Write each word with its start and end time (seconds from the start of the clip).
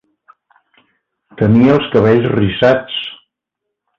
Tenia 1.41 1.75
els 1.77 1.91
cabells 1.97 2.27
rissats 2.33 2.97